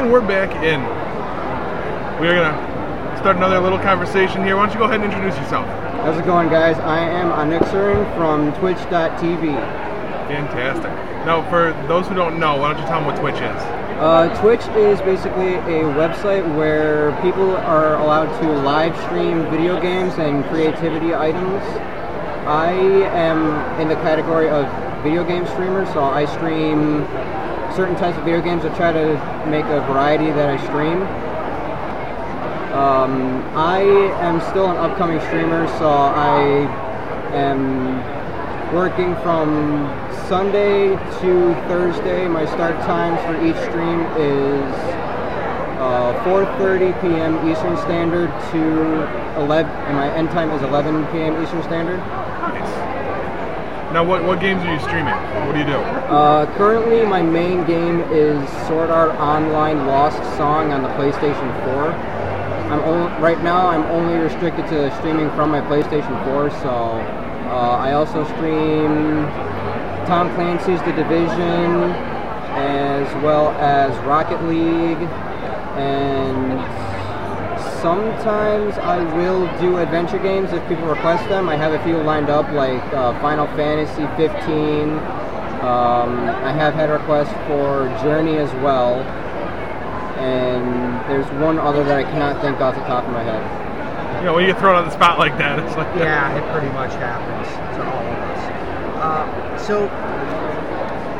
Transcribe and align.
And 0.00 0.10
we're 0.10 0.22
back 0.22 0.50
in. 0.64 0.80
We're 2.22 2.32
gonna 2.32 3.18
start 3.18 3.36
another 3.36 3.60
little 3.60 3.78
conversation 3.78 4.42
here. 4.42 4.56
Why 4.56 4.64
don't 4.64 4.72
you 4.72 4.78
go 4.78 4.86
ahead 4.86 5.02
and 5.02 5.12
introduce 5.12 5.38
yourself? 5.38 5.66
How's 6.00 6.16
it 6.18 6.24
going, 6.24 6.48
guys? 6.48 6.78
I 6.78 7.00
am 7.00 7.30
Onyxerin 7.32 8.16
from 8.16 8.50
Twitch.tv. 8.60 9.52
Fantastic. 10.26 10.90
Now, 11.26 11.46
for 11.50 11.72
those 11.86 12.08
who 12.08 12.14
don't 12.14 12.40
know, 12.40 12.56
why 12.56 12.72
don't 12.72 12.80
you 12.80 12.88
tell 12.88 13.00
them 13.00 13.12
what 13.12 13.20
Twitch 13.20 13.34
is? 13.34 13.62
Uh, 14.00 14.34
Twitch 14.40 14.62
is 14.74 15.02
basically 15.02 15.56
a 15.56 15.84
website 15.92 16.48
where 16.56 17.12
people 17.20 17.54
are 17.58 17.96
allowed 17.96 18.34
to 18.40 18.50
live 18.62 18.96
stream 19.04 19.50
video 19.50 19.78
games 19.82 20.14
and 20.14 20.42
creativity 20.46 21.14
items. 21.14 21.62
I 22.48 22.72
am 22.72 23.78
in 23.78 23.88
the 23.88 23.96
category 23.96 24.48
of 24.48 24.64
video 25.02 25.24
game 25.24 25.46
streamer, 25.46 25.84
so 25.92 26.02
I 26.02 26.24
stream 26.24 27.04
certain 27.74 27.96
types 27.96 28.16
of 28.18 28.24
video 28.24 28.40
games. 28.40 28.64
I 28.64 28.74
try 28.76 28.92
to 28.92 29.14
make 29.48 29.64
a 29.66 29.80
variety 29.82 30.26
that 30.26 30.48
I 30.48 30.56
stream. 30.64 31.02
Um, 32.74 33.42
I 33.56 33.80
am 34.20 34.40
still 34.50 34.70
an 34.70 34.76
upcoming 34.76 35.20
streamer, 35.20 35.66
so 35.78 35.88
I 35.90 36.40
am 37.34 38.74
working 38.74 39.14
from 39.16 39.88
Sunday 40.28 40.90
to 41.20 41.54
Thursday. 41.66 42.28
My 42.28 42.46
start 42.46 42.76
times 42.86 43.20
for 43.26 43.34
each 43.44 43.58
stream 43.68 44.00
is 44.16 44.74
uh, 45.80 46.12
4:30 46.24 47.00
p.m. 47.00 47.50
Eastern 47.50 47.76
Standard 47.78 48.30
to 48.52 49.40
11, 49.40 49.70
and 49.86 49.96
my 49.96 50.14
end 50.14 50.30
time 50.30 50.50
is 50.52 50.62
11 50.62 51.06
p.m. 51.08 51.42
Eastern 51.42 51.62
Standard. 51.64 51.98
Now, 53.92 54.04
what, 54.04 54.22
what 54.22 54.38
games 54.38 54.62
are 54.62 54.72
you 54.72 54.78
streaming? 54.78 55.14
What 55.46 55.52
do 55.52 55.58
you 55.58 55.66
do? 55.66 55.74
Uh, 55.74 56.46
currently, 56.56 57.04
my 57.04 57.22
main 57.22 57.64
game 57.64 58.00
is 58.12 58.48
Sword 58.68 58.88
Art 58.88 59.10
Online 59.18 59.84
Lost 59.84 60.18
Song 60.36 60.70
on 60.72 60.84
the 60.84 60.88
PlayStation 60.90 61.64
4. 61.64 61.90
I'm 62.70 62.78
only, 62.82 63.10
right 63.20 63.42
now. 63.42 63.66
I'm 63.66 63.82
only 63.86 64.14
restricted 64.14 64.68
to 64.68 64.96
streaming 64.98 65.28
from 65.30 65.50
my 65.50 65.60
PlayStation 65.60 66.24
4. 66.24 66.50
So 66.62 66.70
uh, 66.70 67.78
I 67.80 67.94
also 67.94 68.22
stream 68.34 69.26
Tom 70.06 70.32
Clancy's 70.36 70.80
The 70.82 70.92
Division, 70.92 71.90
as 72.54 73.12
well 73.24 73.50
as 73.58 73.90
Rocket 74.06 74.40
League, 74.44 75.02
and 75.74 76.60
sometimes 77.80 78.76
I 78.78 79.02
will 79.16 79.46
do 79.58 79.78
adventure 79.78 80.18
games 80.18 80.52
if 80.52 80.66
people 80.68 80.86
request 80.86 81.28
them. 81.28 81.48
I 81.48 81.56
have 81.56 81.72
a 81.72 81.82
few 81.84 81.96
lined 81.98 82.28
up, 82.28 82.50
like 82.52 82.82
uh, 82.92 83.18
Final 83.20 83.46
Fantasy 83.56 84.06
15. 84.16 84.90
Um, 85.60 86.18
I 86.40 86.52
have 86.52 86.74
had 86.74 86.90
requests 86.90 87.32
for 87.46 87.88
Journey 88.02 88.38
as 88.38 88.50
well, 88.62 89.00
and 90.20 91.00
there's 91.10 91.26
one 91.40 91.58
other 91.58 91.84
that 91.84 91.98
I 91.98 92.04
cannot 92.04 92.40
think 92.42 92.60
off 92.60 92.74
the 92.74 92.82
top 92.82 93.04
of 93.04 93.12
my 93.12 93.22
head. 93.22 94.20
You 94.20 94.26
know, 94.26 94.34
when 94.34 94.44
you 94.46 94.52
get 94.52 94.60
thrown 94.60 94.74
on 94.74 94.84
the 94.84 94.90
spot 94.90 95.18
like 95.18 95.36
that, 95.38 95.58
it's 95.58 95.76
like 95.76 95.88
Yeah, 95.96 96.36
it 96.36 96.52
pretty 96.52 96.72
much 96.74 96.92
happens 96.92 97.48
to 97.76 97.82
all 97.84 98.04
of 98.04 98.18
us. 98.28 98.42
Uh, 99.00 99.58
so 99.58 99.88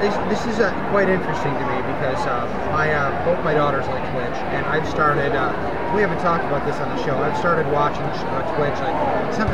this, 0.00 0.16
this 0.32 0.42
is 0.48 0.60
uh, 0.60 0.72
quite 0.90 1.08
interesting 1.08 1.52
to 1.52 1.64
me 1.68 1.76
because 1.92 2.20
uh, 2.24 2.48
my 2.72 2.88
uh, 2.92 3.12
both 3.24 3.38
my 3.44 3.52
daughters 3.52 3.86
like 3.92 4.00
Twitch, 4.12 4.38
and 4.56 4.64
I've 4.66 4.88
started. 4.88 5.36
Uh, 5.36 5.52
we 5.94 6.00
haven't 6.00 6.20
talked 6.24 6.44
about 6.44 6.64
this 6.64 6.76
on 6.80 6.88
the 6.96 7.00
show. 7.04 7.16
I've 7.18 7.36
started 7.36 7.70
watching 7.70 8.04
uh, 8.08 8.42
Twitch 8.56 8.76
like 8.80 8.96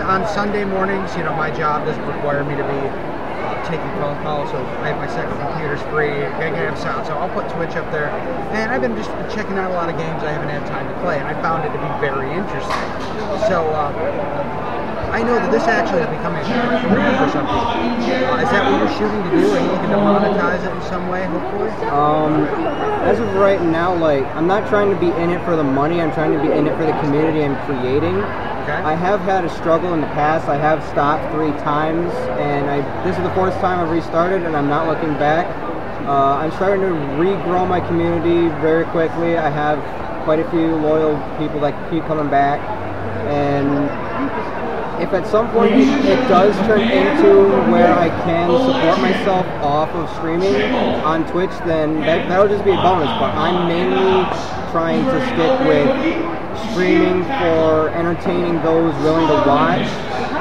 on 0.07 0.27
Sunday 0.29 0.65
mornings. 0.65 1.15
You 1.17 1.25
know, 1.25 1.35
my 1.35 1.51
job 1.51 1.85
doesn't 1.85 2.07
require 2.07 2.45
me 2.45 2.55
to 2.55 2.63
be 2.63 2.81
uh, 2.87 3.59
taking 3.67 3.91
phone 3.99 4.15
calls, 4.23 4.51
so 4.51 4.59
I 4.87 4.95
have 4.95 4.99
my 5.03 5.11
second 5.11 5.35
computer's 5.35 5.83
free. 5.91 6.15
I 6.15 6.55
can 6.55 6.55
have 6.55 6.79
sound, 6.79 7.07
so 7.07 7.19
I'll 7.19 7.33
put 7.35 7.51
Twitch 7.51 7.75
up 7.75 7.91
there. 7.91 8.09
And 8.55 8.71
I've 8.71 8.81
been 8.81 8.95
just 8.95 9.11
checking 9.35 9.59
out 9.59 9.71
a 9.71 9.75
lot 9.75 9.91
of 9.91 9.99
games 9.99 10.23
I 10.23 10.31
haven't 10.31 10.51
had 10.51 10.63
time 10.71 10.87
to 10.87 10.95
play, 11.03 11.19
and 11.19 11.27
I 11.27 11.35
found 11.43 11.67
it 11.67 11.75
to 11.75 11.81
be 11.83 11.91
very 11.99 12.31
interesting. 12.31 12.87
So. 13.51 14.76
I 15.17 15.22
know 15.22 15.33
that 15.33 15.50
this 15.50 15.64
actually 15.64 16.05
is 16.05 16.12
becoming 16.12 16.45
a 16.45 16.93
career 16.93 17.09
for 17.16 17.32
some 17.32 17.49
people. 17.49 17.72
Uh, 17.72 18.44
is 18.44 18.53
that 18.53 18.69
what 18.69 18.77
you're 18.84 18.97
shooting 19.00 19.16
to 19.25 19.31
do? 19.32 19.49
Are 19.49 19.60
you 19.65 19.72
looking 19.72 19.88
to 19.88 19.97
monetize 19.97 20.60
it 20.60 20.69
in 20.69 20.82
some 20.93 21.09
way, 21.09 21.25
hopefully? 21.25 21.72
Um, 21.88 22.44
as 23.00 23.19
of 23.19 23.32
right 23.32 23.62
now, 23.62 23.97
like 23.97 24.26
I'm 24.37 24.47
not 24.47 24.69
trying 24.69 24.93
to 24.93 25.00
be 25.00 25.09
in 25.16 25.31
it 25.31 25.43
for 25.47 25.56
the 25.56 25.65
money. 25.65 26.03
I'm 26.03 26.12
trying 26.12 26.37
to 26.37 26.43
be 26.44 26.53
in 26.53 26.66
it 26.66 26.76
for 26.76 26.84
the 26.84 26.93
community 27.00 27.43
I'm 27.43 27.56
creating. 27.65 28.12
Okay. 28.69 28.76
I 28.76 28.93
have 28.93 29.21
had 29.21 29.47
a 29.47 29.49
struggle 29.49 29.94
in 29.94 30.03
the 30.03 30.12
past. 30.12 30.49
I 30.49 30.59
have 30.59 30.84
stopped 30.84 31.32
three 31.32 31.56
times, 31.65 32.12
and 32.37 32.69
I 32.69 32.84
this 33.09 33.16
is 33.16 33.22
the 33.22 33.32
fourth 33.32 33.56
time 33.65 33.81
I've 33.81 33.88
restarted, 33.88 34.43
and 34.43 34.55
I'm 34.55 34.69
not 34.69 34.87
looking 34.87 35.16
back. 35.16 35.49
Uh, 36.05 36.44
I'm 36.44 36.53
starting 36.60 36.84
to 36.84 36.93
regrow 37.16 37.66
my 37.66 37.81
community 37.81 38.53
very 38.60 38.84
quickly. 38.93 39.38
I 39.38 39.49
have 39.49 39.81
quite 40.25 40.41
a 40.41 40.50
few 40.50 40.76
loyal 40.76 41.16
people 41.38 41.59
that 41.60 41.72
keep 41.88 42.05
coming 42.05 42.28
back, 42.28 42.60
and 43.32 43.88
if 45.00 45.12
at 45.12 45.26
some 45.26 45.50
point 45.50 45.75
it, 45.75 46.28
does 46.28 46.56
turn 46.66 46.81
into 46.81 47.48
where 47.70 47.92
I 47.92 48.09
can 48.25 48.48
support 48.48 48.98
myself 49.00 49.47
off 49.62 49.91
of 49.91 50.09
streaming 50.16 50.54
on 51.04 51.26
Twitch, 51.31 51.50
then 51.66 52.00
that, 52.00 52.28
that'll 52.28 52.48
just 52.48 52.64
be 52.64 52.70
a 52.70 52.76
bonus. 52.76 53.09
But 53.20 53.34
I'm 53.37 53.69
mainly 53.69 54.25
trying 54.72 55.04
to 55.04 55.19
stick 55.26 55.53
with 55.69 56.72
streaming 56.72 57.25
for 57.25 57.91
entertaining 57.91 58.62
those 58.62 58.94
willing 59.03 59.26
to 59.28 59.48
watch 59.48 59.87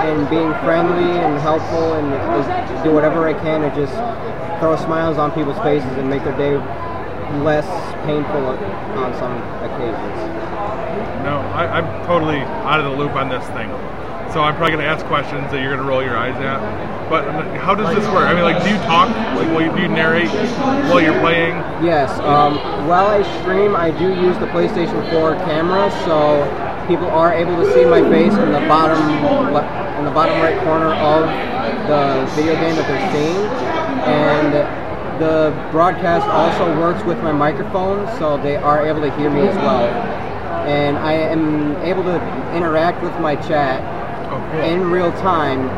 and 0.05 0.29
being 0.29 0.51
friendly 0.63 1.19
and 1.19 1.39
helpful 1.39 1.93
and 1.93 2.11
just 2.11 2.83
do 2.83 2.93
whatever 2.93 3.27
I 3.27 3.33
can 3.33 3.61
to 3.61 3.75
just 3.75 3.93
throw 4.59 4.75
smiles 4.77 5.17
on 5.17 5.31
people's 5.31 5.59
faces 5.59 5.91
and 5.97 6.09
make 6.09 6.23
their 6.23 6.37
day 6.37 6.55
less 7.43 7.67
painful 8.05 8.45
on 8.45 9.13
some 9.15 9.35
occasions. 9.63 10.74
No, 11.23 11.39
I, 11.53 11.79
I'm 11.79 12.05
totally 12.05 12.39
out 12.39 12.79
of 12.79 12.85
the 12.85 12.97
loop 12.97 13.13
on 13.13 13.29
this 13.29 13.45
thing. 13.57 13.69
So 14.35 14.41
I'm 14.41 14.55
probably 14.55 14.75
going 14.75 14.83
to 14.83 14.91
ask 14.91 15.05
questions 15.05 15.49
that 15.51 15.61
you're 15.61 15.71
going 15.71 15.85
to 15.85 15.87
roll 15.87 16.03
your 16.03 16.17
eyes 16.17 16.35
at. 16.43 16.59
But 17.09 17.23
how 17.55 17.73
does 17.73 17.95
this 17.95 18.03
work? 18.11 18.27
I 18.27 18.33
mean, 18.33 18.43
like, 18.43 18.61
do 18.63 18.69
you 18.69 18.75
talk? 18.83 19.07
Like, 19.37 19.47
will 19.47 19.61
you, 19.61 19.71
do 19.71 19.81
you 19.81 19.87
narrate 19.87 20.27
while 20.91 20.99
you're 20.99 21.19
playing? 21.21 21.55
Yes. 21.79 22.11
Um, 22.19 22.57
while 22.87 23.07
I 23.07 23.23
stream, 23.39 23.75
I 23.75 23.91
do 23.91 24.09
use 24.09 24.37
the 24.39 24.47
PlayStation 24.47 24.99
4 25.11 25.35
camera, 25.47 25.89
so 26.03 26.43
people 26.87 27.07
are 27.07 27.31
able 27.31 27.55
to 27.63 27.71
see 27.73 27.85
my 27.85 28.01
face 28.09 28.33
in 28.33 28.51
the 28.51 28.65
bottom 28.67 28.99
in 29.95 30.03
the 30.03 30.11
bottom 30.11 30.35
right 30.41 30.59
corner 30.63 30.91
of 30.93 31.23
the 31.87 32.25
video 32.35 32.55
game 32.59 32.75
that 32.75 32.87
they're 32.91 33.11
seeing. 33.15 33.39
And 34.03 34.53
the 35.19 35.55
broadcast 35.71 36.27
also 36.27 36.77
works 36.79 37.03
with 37.05 37.19
my 37.23 37.31
microphone, 37.31 38.05
so 38.19 38.37
they 38.37 38.57
are 38.57 38.85
able 38.85 39.01
to 39.01 39.15
hear 39.17 39.29
me 39.29 39.47
as 39.47 39.55
well. 39.55 40.14
And 40.65 40.97
I 40.97 41.13
am 41.13 41.75
able 41.83 42.03
to 42.03 42.15
interact 42.55 43.01
with 43.03 43.13
my 43.19 43.35
chat 43.35 43.81
Oh, 44.31 44.49
cool. 44.51 44.61
in 44.61 44.89
real 44.89 45.11
time. 45.13 45.69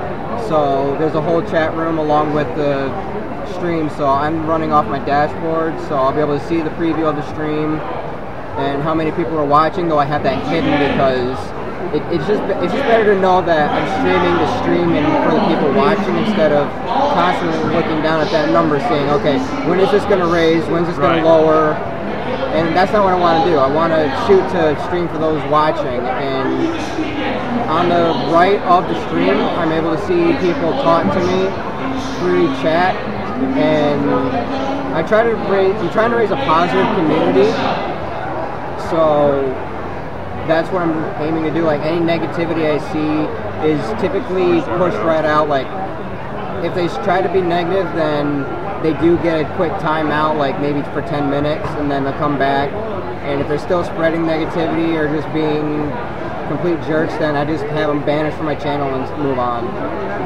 So 0.48 0.96
there's 0.98 1.16
a 1.16 1.22
whole 1.22 1.42
chat 1.42 1.74
room 1.76 1.98
along 1.98 2.34
with 2.34 2.48
the 2.56 2.88
stream. 3.54 3.90
So 3.92 4.08
I'm 4.08 4.46
running 4.48 4.72
off 4.72 4.86
my 4.88 5.00
dashboard, 5.00 5.78
so 5.88 5.96
I'll 5.96 6.14
be 6.14 6.22
able 6.22 6.40
to 6.40 6.48
see 6.48 6.62
the 6.62 6.70
preview 6.72 7.04
of 7.10 7.16
the 7.16 7.26
stream 7.34 7.76
and 8.58 8.82
how 8.82 8.94
many 8.94 9.12
people 9.12 9.38
are 9.38 9.46
watching. 9.46 9.88
Though 9.90 10.00
I 10.00 10.06
have 10.06 10.24
that 10.24 10.40
hidden 10.48 10.72
because 10.72 11.38
it, 11.94 12.02
it's 12.16 12.26
just 12.28 12.42
it's 12.64 12.72
just 12.74 12.86
better 12.88 13.14
to 13.14 13.20
know 13.20 13.42
that 13.42 13.70
I'm 13.72 13.88
streaming 14.00 14.36
the 14.40 14.50
stream 14.64 14.90
and 14.96 15.06
for 15.28 15.36
the 15.36 15.44
people 15.52 15.72
watching 15.76 16.16
instead 16.18 16.52
of 16.54 16.68
constantly 17.14 17.76
looking 17.76 18.02
down 18.02 18.22
at 18.22 18.32
that 18.32 18.50
number, 18.52 18.80
saying, 18.80 19.10
okay, 19.20 19.38
when 19.68 19.80
is 19.80 19.92
this 19.92 20.04
going 20.06 20.20
to 20.20 20.28
raise? 20.28 20.64
When's 20.70 20.88
this 20.88 20.98
going 20.98 21.12
Right. 21.12 21.20
to 21.22 21.28
lower? 21.28 21.76
And 22.56 22.76
that's 22.76 22.92
not 22.92 23.04
what 23.04 23.14
I 23.14 23.20
want 23.20 23.44
to 23.44 23.50
do. 23.50 23.58
I 23.58 23.68
want 23.72 23.92
to 23.94 24.08
shoot 24.28 24.42
to 24.56 24.82
stream 24.86 25.08
for 25.10 25.18
those 25.18 25.44
watching 25.52 25.88
and 25.88 27.08
on 27.68 27.90
the 27.90 28.32
right 28.32 28.60
of 28.62 28.88
the 28.88 28.96
stream, 29.08 29.36
I'm 29.36 29.72
able 29.72 29.96
to 29.96 30.02
see 30.08 30.32
people 30.40 30.72
talk 30.82 31.04
to 31.14 31.20
me 31.20 31.68
through 32.20 32.48
chat, 32.64 32.96
and 33.58 34.10
I 34.96 35.04
try 35.04 35.24
to 35.24 35.36
raise. 35.52 35.76
I'm 35.76 35.92
trying 35.92 36.12
to 36.12 36.18
raise 36.18 36.32
a 36.32 36.38
positive 36.38 36.88
community, 36.96 37.52
so 38.90 39.44
that's 40.48 40.72
what 40.72 40.84
I'm 40.84 41.22
aiming 41.22 41.44
to 41.44 41.52
do. 41.52 41.64
Like 41.64 41.82
any 41.82 42.00
negativity 42.00 42.72
I 42.72 42.80
see 42.94 43.28
is 43.68 44.02
typically 44.02 44.62
pushed 44.78 44.98
right 45.04 45.26
out. 45.26 45.50
Like 45.50 45.68
if 46.64 46.74
they 46.74 46.88
try 47.04 47.22
to 47.22 47.32
be 47.32 47.42
negative, 47.42 47.86
then 47.96 48.46
they 48.84 48.94
do 49.02 49.18
get 49.18 49.40
a 49.42 49.56
quick 49.56 49.72
timeout, 49.74 50.38
like 50.38 50.60
maybe 50.60 50.82
for 50.94 51.02
10 51.02 51.30
minutes, 51.30 51.68
and 51.78 51.90
then 51.90 52.04
they'll 52.04 52.14
come 52.14 52.38
back. 52.38 52.72
And 53.24 53.42
if 53.42 53.48
they're 53.48 53.60
still 53.60 53.84
spreading 53.84 54.22
negativity 54.22 54.96
or 54.96 55.08
just 55.08 55.32
being 55.34 55.92
complete 56.48 56.82
jerks, 56.88 57.14
then 57.16 57.36
I 57.36 57.46
just 57.46 57.64
have 57.66 57.90
them 57.90 58.06
banished 58.06 58.38
from 58.38 58.46
my 58.46 58.56
channel 58.56 58.94
and 58.94 59.24
move 59.24 59.40
on. 59.40 59.66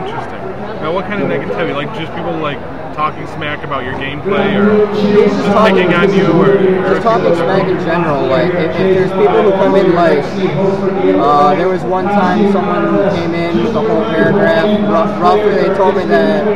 Interesting. 0.05 0.39
Now, 0.81 0.93
what 0.93 1.05
kind 1.05 1.21
of 1.21 1.29
negativity? 1.29 1.73
Like 1.73 1.93
just 1.95 2.13
people 2.15 2.33
like 2.37 2.59
talking 2.93 3.25
smack 3.27 3.63
about 3.63 3.83
your 3.83 3.93
gameplay, 3.93 4.55
or 4.59 4.85
just 4.93 5.35
picking 5.65 5.93
on 5.93 6.13
you, 6.13 6.27
or, 6.37 6.95
or 6.95 6.99
talking 7.01 7.33
smack 7.35 7.67
in 7.67 7.77
general. 7.85 8.27
Like, 8.27 8.53
if, 8.53 8.71
if 8.71 8.77
there's 8.77 9.11
people 9.11 9.41
who 9.43 9.51
come 9.51 9.75
in, 9.75 9.93
like, 9.93 10.23
uh, 11.19 11.55
there 11.55 11.67
was 11.67 11.83
one 11.83 12.05
time 12.05 12.51
someone 12.51 13.09
came 13.15 13.33
in 13.33 13.63
with 13.63 13.75
a 13.75 13.81
whole 13.81 14.03
paragraph. 14.05 14.65
Rough, 14.89 15.21
roughly, 15.21 15.55
they 15.55 15.73
told 15.75 15.95
me 15.95 16.05
that 16.05 16.47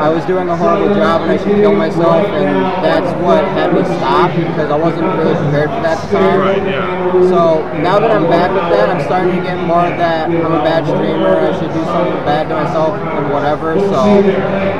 I 0.00 0.08
was 0.08 0.24
doing 0.24 0.48
a 0.48 0.56
horrible 0.56 0.94
job 0.94 1.22
and 1.22 1.30
I 1.32 1.36
should 1.36 1.56
kill 1.56 1.74
myself, 1.74 2.26
and 2.26 2.84
that's 2.84 3.10
what 3.22 3.44
had 3.44 3.72
me 3.74 3.84
stop 3.84 4.30
because 4.36 4.70
I 4.70 4.76
wasn't 4.76 5.06
really 5.16 5.34
prepared 5.34 5.70
for 5.70 5.82
that 5.82 5.98
time. 6.10 6.40
Right, 6.40 6.58
yeah. 6.58 7.12
So 7.30 7.62
now 7.78 7.98
that 7.98 8.10
I'm 8.10 8.28
back 8.28 8.50
with 8.50 8.68
that, 8.74 8.90
I'm 8.90 9.02
starting 9.04 9.36
to 9.36 9.42
get 9.42 9.58
more 9.66 9.86
of 9.86 9.96
that. 9.98 10.28
I'm 10.28 10.52
a 10.52 10.64
bad 10.64 10.84
streamer. 10.84 11.36
I 11.36 11.52
should 11.58 11.72
do 11.72 11.84
something 11.84 12.24
bad 12.24 12.48
to 12.48 12.54
myself 12.54 12.94
and 12.98 13.32
whatever. 13.32 13.78
So 13.78 14.22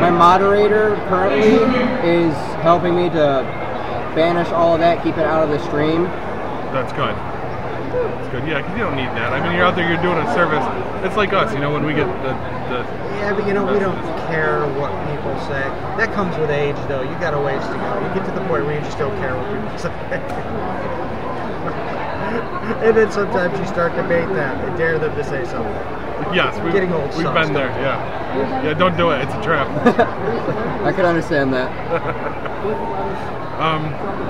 my 0.00 0.10
moderator 0.10 0.73
currently 1.08 1.54
is 2.08 2.34
helping 2.62 2.96
me 2.96 3.08
to 3.10 3.42
banish 4.14 4.48
all 4.48 4.74
of 4.74 4.80
that, 4.80 5.02
keep 5.02 5.16
it 5.16 5.24
out 5.24 5.42
of 5.44 5.50
the 5.50 5.58
stream. 5.66 6.04
That's 6.74 6.92
good. 6.92 7.14
That's 7.14 8.28
good. 8.34 8.46
Yeah, 8.48 8.62
'cause 8.62 8.72
you 8.76 8.82
don't 8.82 8.96
need 8.96 9.08
that. 9.14 9.32
I 9.32 9.40
mean, 9.42 9.56
you're 9.56 9.64
out 9.66 9.76
there, 9.76 9.88
you're 9.88 10.02
doing 10.02 10.18
a 10.18 10.34
service. 10.34 10.64
It's 11.04 11.16
like 11.16 11.32
us, 11.32 11.52
you 11.54 11.60
know, 11.60 11.72
when 11.72 11.84
we 11.86 11.94
get 11.94 12.06
the, 12.22 12.32
the 12.74 12.78
Yeah, 13.22 13.32
but 13.34 13.46
you 13.46 13.54
know, 13.54 13.64
we 13.64 13.78
don't 13.78 13.98
care 14.26 14.66
what 14.74 14.90
people 15.10 15.30
say. 15.46 15.62
That 15.98 16.12
comes 16.14 16.36
with 16.38 16.50
age, 16.50 16.76
though. 16.88 17.02
You 17.02 17.14
got 17.20 17.34
a 17.34 17.38
ways 17.40 17.62
to 17.62 17.74
go. 17.74 17.90
You 18.02 18.14
get 18.14 18.24
to 18.26 18.32
the 18.34 18.44
point 18.48 18.66
where 18.66 18.74
you 18.74 18.80
just 18.82 18.98
don't 18.98 19.16
care 19.18 19.34
what 19.36 19.46
people 19.46 19.78
say. 19.78 19.92
and 22.82 22.96
then 22.96 23.10
sometimes 23.12 23.58
you 23.58 23.66
start 23.66 23.94
to 23.96 24.02
bait 24.04 24.26
them 24.26 24.58
and 24.66 24.76
dare 24.76 24.98
them 24.98 25.14
to 25.14 25.24
say 25.24 25.44
something. 25.44 25.72
Yes, 26.34 26.58
we've, 26.62 26.72
Getting 26.72 26.92
old 26.92 27.08
we've 27.16 27.32
been 27.32 27.52
there. 27.52 27.68
Yeah, 27.68 28.62
yeah. 28.64 28.74
Don't 28.74 28.96
do 28.96 29.10
it. 29.10 29.22
It's 29.22 29.34
a 29.34 29.42
trap. 29.42 29.68
I 30.84 30.92
can 30.92 31.04
understand 31.04 31.52
that. 31.52 33.24
Um, 33.54 33.84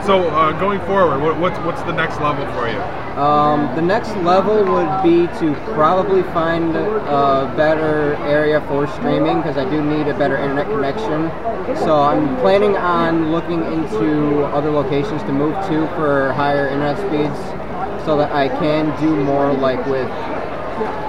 so 0.05 0.29
uh, 0.29 0.53
going 0.61 0.81
forward, 0.81 1.23
what, 1.23 1.39
what's 1.41 1.59
what's 1.61 1.83
the 1.85 1.93
next 1.93 2.21
level 2.21 2.45
for 2.53 2.69
you? 2.69 2.79
Um, 3.19 3.75
the 3.75 3.81
next 3.81 4.15
level 4.17 4.57
would 4.57 5.03
be 5.03 5.27
to 5.39 5.55
probably 5.73 6.23
find 6.35 6.77
a 6.77 7.53
better 7.57 8.17
area 8.17 8.61
for 8.69 8.87
streaming 8.87 9.39
because 9.39 9.57
I 9.57 9.69
do 9.71 9.83
need 9.83 10.09
a 10.09 10.19
better 10.19 10.37
internet 10.37 10.67
connection. 10.67 11.31
So 11.79 12.03
I'm 12.03 12.37
planning 12.41 12.77
on 12.77 13.33
looking 13.33 13.65
into 13.73 14.45
other 14.45 14.71
locations 14.71 15.23
to 15.23 15.33
move 15.33 15.55
to 15.69 15.87
for 15.97 16.35
higher 16.35 16.69
internet 16.69 16.99
speeds 16.99 18.05
so 18.05 18.19
that 18.19 18.31
I 18.31 18.49
can 18.49 19.01
do 19.01 19.17
more 19.25 19.55
like 19.55 19.85
with 19.87 20.09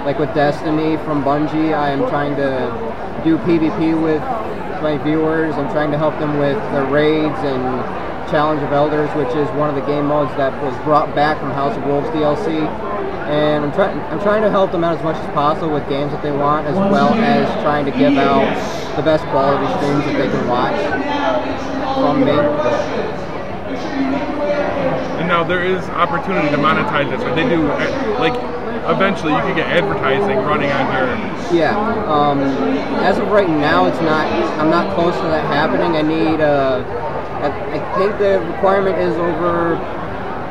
like 0.04 0.18
with 0.18 0.32
Destiny 0.34 0.96
from 0.98 1.22
Bungie. 1.22 1.74
I 1.76 1.90
am 1.90 2.08
trying 2.08 2.36
to 2.36 3.22
do 3.24 3.38
PvP 3.38 4.00
with 4.00 4.22
my 4.82 4.98
viewers. 4.98 5.54
I'm 5.54 5.70
trying 5.72 5.90
to 5.90 5.98
help 5.98 6.18
them 6.18 6.38
with 6.38 6.56
the 6.72 6.84
raids 6.86 7.38
and 7.40 8.06
Challenge 8.30 8.62
of 8.62 8.72
Elders, 8.72 9.08
which 9.14 9.34
is 9.36 9.48
one 9.56 9.68
of 9.68 9.76
the 9.76 9.86
game 9.86 10.06
modes 10.06 10.34
that 10.36 10.50
was 10.62 10.74
brought 10.84 11.14
back 11.14 11.38
from 11.38 11.50
House 11.50 11.76
of 11.76 11.84
Wolves 11.84 12.08
DLC. 12.08 12.66
And 13.26 13.64
I'm 13.64 13.72
trying 13.72 13.98
I'm 13.98 14.20
trying 14.20 14.42
to 14.42 14.50
help 14.50 14.72
them 14.72 14.84
out 14.84 14.96
as 14.98 15.04
much 15.04 15.16
as 15.16 15.34
possible 15.34 15.72
with 15.72 15.88
games 15.88 16.12
that 16.12 16.22
they 16.22 16.32
want, 16.32 16.66
as 16.66 16.74
well 16.74 17.14
as 17.14 17.46
trying 17.62 17.84
to 17.84 17.90
give 17.90 18.16
out 18.16 18.46
the 18.96 19.02
best 19.02 19.24
quality 19.26 19.66
streams 19.78 20.04
that 20.06 20.16
they 20.18 20.28
can 20.28 20.48
watch 20.48 20.78
from 21.94 22.24
me. 22.24 22.30
And 25.18 25.28
now 25.28 25.42
there 25.42 25.64
is 25.64 25.82
opportunity 25.90 26.50
to 26.50 26.56
monetize 26.56 27.10
this. 27.10 27.22
But 27.22 27.34
they 27.34 27.48
do 27.48 27.66
like 28.18 28.55
eventually 28.90 29.32
you 29.32 29.38
can 29.40 29.56
get 29.56 29.66
advertising 29.68 30.36
running 30.38 30.70
on 30.72 30.86
your. 30.92 31.06
Yeah. 31.54 31.76
Um, 32.06 32.40
as 33.04 33.18
of 33.18 33.28
right 33.28 33.48
now, 33.48 33.86
it's 33.86 34.00
not. 34.00 34.26
I'm 34.60 34.70
not 34.70 34.94
close 34.94 35.14
to 35.16 35.22
that 35.22 35.44
happening. 35.46 35.96
I 35.96 36.02
need. 36.02 36.40
Uh, 36.40 36.84
I, 37.42 37.48
I 37.78 37.98
think 37.98 38.18
the 38.18 38.40
requirement 38.52 38.98
is 38.98 39.14
over 39.16 39.76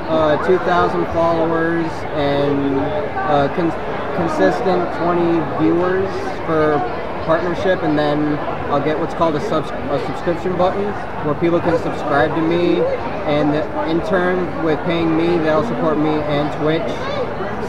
uh, 0.08 0.48
2,000 0.48 1.06
followers 1.08 1.88
and 2.14 2.76
uh, 2.78 3.48
con- 3.56 3.74
consistent 4.16 4.86
20 5.02 5.60
viewers 5.60 6.10
for 6.46 6.78
partnership, 7.26 7.82
and 7.82 7.98
then 7.98 8.38
I'll 8.72 8.84
get 8.84 9.00
what's 9.00 9.16
called 9.16 9.36
a, 9.36 9.42
subs- 9.50 9.72
a 9.72 10.06
subscription 10.06 10.56
button 10.58 10.86
where 11.26 11.34
people 11.36 11.60
can 11.60 11.78
subscribe 11.82 12.36
to 12.36 12.42
me, 12.42 12.82
and 13.26 13.56
in 13.90 14.06
turn, 14.08 14.64
with 14.64 14.80
paying 14.86 15.18
me, 15.18 15.40
they'll 15.40 15.68
support 15.68 15.98
me 15.98 16.10
and 16.12 16.54
Twitch. 16.62 17.25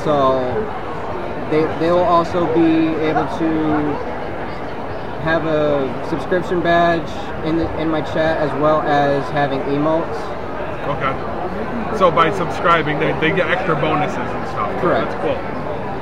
So 0.06 0.38
they 1.50 1.66
they 1.80 1.90
will 1.90 2.06
also 2.06 2.46
be 2.54 2.94
able 3.02 3.26
to 3.42 3.50
have 5.26 5.44
a 5.46 6.08
subscription 6.08 6.60
badge 6.60 7.10
in 7.44 7.56
the, 7.56 7.66
in 7.80 7.88
my 7.90 8.02
chat 8.02 8.38
as 8.38 8.52
well 8.62 8.82
as 8.82 9.28
having 9.30 9.58
emotes. 9.62 10.14
Okay. 10.94 11.98
So 11.98 12.12
by 12.12 12.30
subscribing, 12.30 13.00
they, 13.00 13.18
they 13.18 13.34
get 13.34 13.50
extra 13.50 13.74
bonuses 13.74 14.16
and 14.16 14.46
stuff. 14.54 14.70
Correct. 14.80 15.10
That's 15.10 15.24
cool. 15.26 15.34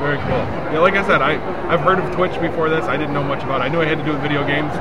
Very 0.05 0.19
cool. 0.19 0.45
Yeah, 0.69 0.81
like 0.81 1.01
I 1.01 1.06
said, 1.06 1.23
I 1.23 1.41
I've 1.73 1.81
heard 1.81 1.99
of 1.99 2.15
Twitch 2.15 2.39
before 2.43 2.69
this. 2.69 2.85
I 2.85 2.99
didn't 2.99 3.15
know 3.15 3.25
much 3.25 3.43
about 3.43 3.62
it. 3.62 3.65
I 3.65 3.69
knew 3.69 3.81
I 3.81 3.87
had 3.87 3.97
to 3.97 4.05
do 4.05 4.12
with 4.12 4.21
video 4.21 4.45
games, 4.47 4.75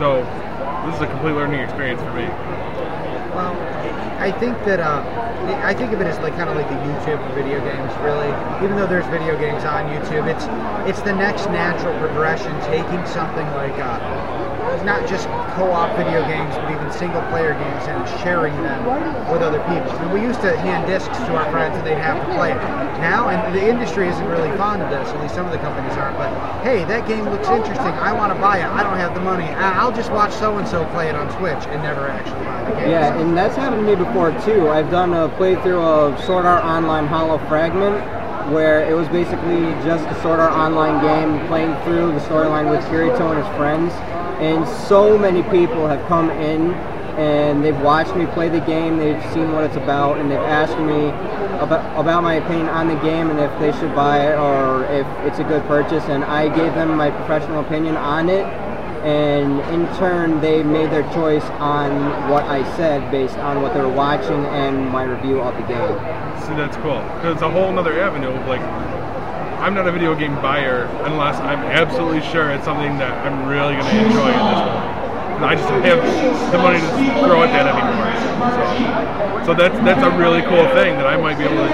so 0.00 0.24
this 0.88 0.96
is 0.96 1.02
a 1.02 1.06
complete 1.06 1.36
learning 1.36 1.60
experience 1.60 2.00
for 2.00 2.14
me. 2.14 2.24
Well, 3.34 3.54
I 4.18 4.32
think 4.32 4.58
that 4.64 4.80
uh, 4.80 5.04
I 5.62 5.74
think 5.74 5.92
of 5.92 6.00
it 6.00 6.06
as 6.06 6.18
like 6.18 6.34
kind 6.34 6.50
of 6.50 6.56
like 6.56 6.68
the 6.68 6.74
YouTube 6.74 7.20
for 7.22 7.34
video 7.34 7.60
games. 7.60 7.92
Really, 8.02 8.28
even 8.64 8.76
though 8.76 8.86
there's 8.86 9.06
video 9.06 9.38
games 9.38 9.64
on 9.64 9.86
YouTube, 9.92 10.26
it's 10.26 10.44
it's 10.88 11.02
the 11.02 11.14
next 11.14 11.46
natural 11.46 11.96
progression. 11.98 12.50
Taking 12.66 13.04
something 13.06 13.46
like 13.54 13.76
uh, 13.78 13.98
not 14.84 15.08
just 15.08 15.26
co-op 15.54 15.96
video 15.96 16.26
games, 16.26 16.54
but 16.56 16.70
even 16.70 16.90
single-player 16.92 17.54
games, 17.54 17.84
and 17.88 18.02
sharing 18.20 18.54
them 18.62 18.84
with 19.30 19.42
other 19.42 19.60
people. 19.70 19.92
We 20.12 20.20
used 20.20 20.40
to 20.42 20.56
hand 20.58 20.86
discs 20.86 21.16
to 21.16 21.36
our 21.36 21.50
friends, 21.50 21.76
and 21.76 21.86
they'd 21.86 21.98
have 21.98 22.18
to 22.26 22.34
play 22.34 22.52
it. 22.52 22.62
Now, 22.98 23.28
and 23.28 23.54
the 23.54 23.62
industry 23.62 24.08
isn't 24.08 24.26
really 24.26 24.50
fond 24.56 24.82
of 24.82 24.90
this. 24.90 25.08
At 25.08 25.22
least 25.22 25.34
some 25.34 25.46
of 25.46 25.52
the 25.52 25.58
companies 25.58 25.92
aren't. 25.96 26.18
But 26.18 26.34
hey, 26.62 26.84
that 26.84 27.06
game 27.06 27.24
looks 27.30 27.48
interesting. 27.48 27.94
I 28.02 28.12
want 28.12 28.32
to 28.34 28.38
buy 28.40 28.58
it. 28.58 28.66
I 28.66 28.82
don't 28.82 28.98
have 28.98 29.14
the 29.14 29.20
money. 29.20 29.46
I'll 29.46 29.94
just 29.94 30.10
watch 30.10 30.32
so 30.32 30.58
and 30.58 30.66
so 30.66 30.84
play 30.86 31.08
it 31.08 31.14
on 31.14 31.30
Twitch 31.38 31.62
and 31.70 31.82
never 31.82 32.08
actually. 32.08 32.37
Yeah, 32.88 33.18
and 33.18 33.36
that's 33.36 33.56
happened 33.56 33.86
to 33.86 33.96
me 33.96 34.02
before 34.02 34.30
too. 34.44 34.68
I've 34.68 34.90
done 34.90 35.12
a 35.12 35.28
playthrough 35.28 35.82
of 35.82 36.24
Sword 36.24 36.46
Art 36.46 36.64
Online 36.64 37.06
Hollow 37.06 37.38
Fragment, 37.48 37.96
where 38.52 38.88
it 38.88 38.94
was 38.94 39.08
basically 39.08 39.60
just 39.84 40.04
a 40.06 40.22
Sword 40.22 40.40
Art 40.40 40.52
Online 40.52 41.02
game 41.02 41.46
playing 41.48 41.74
through 41.84 42.12
the 42.12 42.20
storyline 42.20 42.70
with 42.70 42.84
Kirito 42.86 43.30
and 43.30 43.44
his 43.44 43.56
friends. 43.56 43.92
And 44.40 44.66
so 44.86 45.18
many 45.18 45.42
people 45.44 45.86
have 45.86 46.06
come 46.08 46.30
in 46.30 46.72
and 47.18 47.64
they've 47.64 47.80
watched 47.80 48.14
me 48.14 48.26
play 48.26 48.48
the 48.48 48.60
game, 48.60 48.96
they've 48.96 49.22
seen 49.32 49.50
what 49.50 49.64
it's 49.64 49.74
about, 49.74 50.18
and 50.18 50.30
they've 50.30 50.38
asked 50.38 50.78
me 50.78 51.08
about, 51.58 52.00
about 52.00 52.22
my 52.22 52.34
opinion 52.34 52.68
on 52.68 52.86
the 52.86 52.94
game 53.00 53.28
and 53.30 53.40
if 53.40 53.50
they 53.58 53.72
should 53.80 53.92
buy 53.94 54.30
it 54.30 54.38
or 54.38 54.84
if 54.84 55.06
it's 55.26 55.40
a 55.40 55.44
good 55.44 55.64
purchase. 55.64 56.04
And 56.04 56.22
I 56.22 56.46
gave 56.48 56.74
them 56.74 56.96
my 56.96 57.10
professional 57.10 57.60
opinion 57.60 57.96
on 57.96 58.28
it 58.28 58.46
and 59.02 59.60
in 59.74 59.86
turn 59.96 60.40
they 60.40 60.62
made 60.62 60.90
their 60.90 61.04
choice 61.12 61.44
on 61.58 62.30
what 62.30 62.44
I 62.44 62.64
said 62.76 63.10
based 63.10 63.36
on 63.38 63.62
what 63.62 63.74
they 63.74 63.80
were 63.80 63.88
watching 63.88 64.44
and 64.46 64.88
my 64.90 65.04
review 65.04 65.40
of 65.40 65.54
the 65.56 65.62
game. 65.62 65.98
See, 66.42 66.54
that's 66.54 66.76
cool. 66.78 67.00
Because 67.16 67.34
it's 67.34 67.42
a 67.42 67.50
whole 67.50 67.76
other 67.78 68.00
avenue 68.00 68.28
of 68.28 68.46
like, 68.46 68.60
I'm 69.60 69.74
not 69.74 69.86
a 69.86 69.92
video 69.92 70.14
game 70.14 70.34
buyer 70.36 70.84
unless 71.04 71.36
I'm 71.36 71.60
absolutely 71.60 72.22
sure 72.30 72.50
it's 72.50 72.64
something 72.64 72.96
that 72.98 73.26
I'm 73.26 73.48
really 73.48 73.74
going 73.74 73.86
to 73.86 74.06
enjoy 74.06 74.30
at 74.30 74.50
this 74.54 74.60
point. 74.70 74.97
I 75.38 75.54
just 75.54 75.68
don't 75.68 75.82
have 75.86 76.02
the 76.50 76.58
money 76.58 76.82
to 76.82 76.90
throw 77.22 77.46
at 77.46 77.54
that 77.54 77.70
anymore. 77.70 78.10
So, 79.46 79.54
so 79.54 79.54
that's 79.54 79.78
that's 79.86 80.02
a 80.02 80.10
really 80.18 80.42
cool 80.42 80.66
thing 80.74 80.98
that 80.98 81.06
I 81.06 81.16
might 81.16 81.38
be 81.38 81.44
able 81.46 81.62
to 81.62 81.72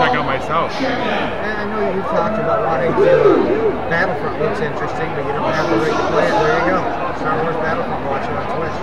check 0.00 0.16
out 0.16 0.24
myself. 0.24 0.72
And 0.80 0.88
I 0.88 1.64
know 1.68 1.92
you 1.92 2.02
talked 2.08 2.40
about 2.40 2.64
wanting 2.64 2.96
to. 3.04 3.12
Uh, 3.12 3.90
Battlefront 3.92 4.40
looks 4.40 4.60
interesting, 4.64 5.08
but 5.12 5.28
you 5.28 5.36
don't 5.36 5.52
have 5.52 5.68
the 5.68 5.76
right 5.76 5.92
to 5.92 6.06
play 6.08 6.24
it. 6.24 6.32
There 6.32 6.56
you 6.64 6.72
go. 6.72 6.80
Star 7.20 7.36
Wars 7.44 7.56
Battlefront. 7.60 8.00
Watch 8.08 8.24
it 8.24 8.32
on 8.32 8.48
Twitch. 8.56 8.78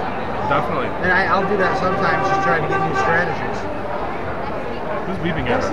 Definitely. 0.50 0.90
And 1.02 1.12
I, 1.12 1.26
I'll 1.26 1.50
do 1.50 1.58
that 1.58 1.78
sometimes, 1.82 2.30
just 2.30 2.46
trying 2.46 2.62
to 2.62 2.70
get 2.70 2.78
new 2.86 2.94
strategies. 3.02 3.58
Who's 5.10 5.18
beeping 5.26 5.50
at 5.50 5.66
us? 5.66 5.70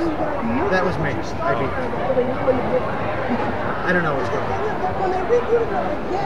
That 0.72 0.84
was 0.84 0.96
me. 1.04 1.12
I 1.44 1.52
beat. 1.60 3.15
I 3.26 3.92
don't 3.92 4.02
know 4.02 4.14
what's 4.14 4.28
going 4.30 4.42
on. 4.42 4.66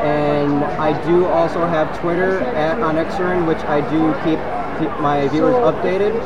and 0.00 0.64
I 0.64 0.90
do 1.06 1.26
also 1.26 1.66
have 1.66 1.98
Twitter 2.00 2.40
at 2.40 2.78
Onyxerin, 2.78 3.46
which 3.46 3.58
I 3.58 3.80
do 3.90 4.14
keep, 4.24 4.40
keep 4.80 5.00
my 5.00 5.28
viewers 5.28 5.56
updated. 5.56 6.18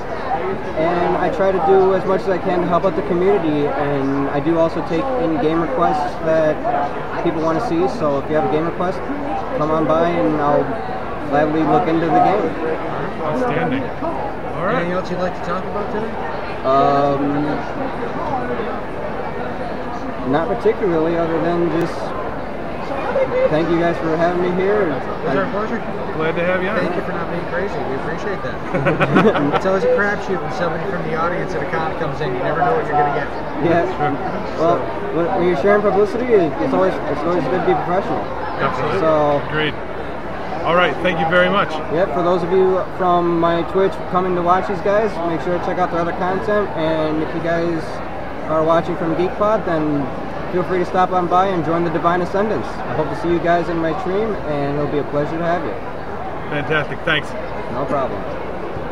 And 0.79 1.17
I 1.17 1.35
try 1.35 1.51
to 1.51 1.59
do 1.67 1.95
as 1.95 2.05
much 2.05 2.21
as 2.23 2.29
I 2.29 2.39
can 2.39 2.61
to 2.61 2.67
help 2.67 2.85
out 2.85 2.95
the 2.95 3.03
community, 3.03 3.67
and 3.67 4.29
I 4.29 4.41
do 4.41 4.59
also 4.59 4.81
take 4.89 5.05
in 5.23 5.41
game 5.43 5.61
requests 5.61 6.15
that 6.25 7.25
people 7.25 7.43
want 7.43 7.59
to 7.59 7.69
see. 7.69 7.89
So 7.99 8.19
if 8.21 8.31
you 8.31 8.37
have 8.37 8.49
a 8.49 8.53
game 8.53 8.65
request, 8.65 8.99
come 9.59 9.71
on 9.71 9.87
by 9.87 10.09
and 10.09 10.37
I'll 10.37 10.63
gladly 11.31 11.63
look 11.63 11.89
into 11.89 12.07
the 12.07 12.23
game. 12.23 12.75
Outstanding. 13.23 14.14
All 14.65 14.71
Anything 14.71 14.93
else 14.93 15.11
you'd 15.11 15.21
like 15.21 15.37
to 15.37 15.45
talk 15.45 15.61
about 15.61 15.93
today? 15.93 16.09
Um, 16.65 17.45
not 20.33 20.49
particularly, 20.49 21.19
other 21.19 21.37
than 21.45 21.69
just 21.77 21.93
thank 23.53 23.69
you 23.69 23.77
guys 23.77 23.93
for 24.01 24.17
having 24.17 24.41
me 24.41 24.49
here. 24.57 24.89
It 24.89 24.97
was 24.97 25.37
our 25.37 25.51
pleasure. 25.53 25.77
Glad 26.17 26.33
to 26.41 26.45
have 26.49 26.65
you 26.65 26.73
Thank 26.81 26.97
you 26.97 27.05
for 27.05 27.13
not 27.13 27.29
being 27.29 27.45
crazy. 27.53 27.77
We 27.77 28.01
appreciate 28.09 28.41
that. 28.41 28.57
it's 29.53 29.67
always 29.67 29.85
a 29.85 29.93
crapshoot 30.01 30.41
when 30.41 30.53
somebody 30.57 30.89
from 30.89 31.05
the 31.13 31.15
audience 31.15 31.53
at 31.53 31.61
a 31.61 31.69
con 31.69 31.93
comes 32.01 32.23
in. 32.23 32.33
You 32.33 32.41
never 32.41 32.65
know 32.65 32.73
what 32.73 32.89
you're 32.89 32.97
going 32.97 33.13
to 33.13 33.21
get. 33.21 33.29
Yeah. 33.69 33.85
Well, 34.57 34.81
when, 35.13 35.27
when 35.37 35.45
you're 35.45 35.61
sharing 35.61 35.83
publicity, 35.83 36.33
it's 36.41 36.73
always 36.73 36.97
it's 37.13 37.21
always 37.21 37.45
good 37.53 37.61
to 37.61 37.69
be 37.69 37.77
professional. 37.85 38.25
Absolutely. 38.65 39.01
So, 39.05 39.45
Agreed. 39.45 39.94
All 40.65 40.75
right. 40.75 40.95
Thank 41.03 41.21
you 41.21 41.29
very 41.29 41.51
much. 41.51 41.69
yeah, 41.93 42.07
for 42.15 42.23
those 42.23 42.43
of 42.43 42.51
you 42.51 42.83
from 42.97 43.39
my 43.39 43.63
Twitch 43.73 43.93
coming 44.11 44.35
to 44.35 44.43
watch 44.43 44.67
these 44.67 44.81
guys, 44.81 45.11
make 45.29 45.41
sure 45.45 45.59
to 45.59 45.65
check 45.67 45.79
out 45.79 45.91
their 45.91 46.01
other 46.01 46.13
content. 46.13 46.69
And 46.71 47.23
if 47.23 47.35
you 47.35 47.43
guys 47.43 47.83
are 48.49 48.65
watching 48.65 48.97
from 48.97 49.15
GeekPod, 49.17 49.67
then 49.67 50.01
feel 50.53 50.63
free 50.65 50.79
to 50.79 50.87
stop 50.87 51.11
on 51.11 51.29
by 51.29 51.49
and 51.49 51.65
join 51.65 51.85
the 51.85 51.91
Divine 51.91 52.23
Ascendants. 52.23 52.67
I 52.67 52.95
hope 52.95 53.09
to 53.11 53.21
see 53.21 53.29
you 53.29 53.41
guys 53.41 53.69
in 53.69 53.77
my 53.79 53.99
stream, 54.01 54.33
and 54.49 54.79
it'll 54.79 54.91
be 54.91 54.99
a 54.99 55.11
pleasure 55.11 55.37
to 55.37 55.45
have 55.45 55.63
you. 55.65 55.73
Fantastic. 56.51 56.99
Thanks. 57.01 57.29
No 57.73 57.85
problem. 57.85 58.44